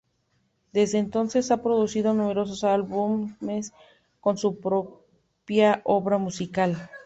Desde 0.73 0.97
entonces 0.97 1.51
ha 1.51 1.61
producido 1.61 2.15
numerosos 2.15 2.63
álbumes 2.63 3.71
con 4.19 4.35
su 4.35 4.59
propia 4.59 5.81
obra 5.83 6.17
musical. 6.17 6.89